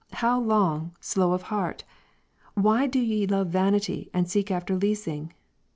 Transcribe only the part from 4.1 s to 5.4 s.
and seek after leasing